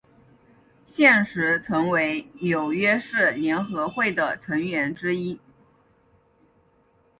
[0.83, 5.39] 现时陈为纽约市联合会的成员之一。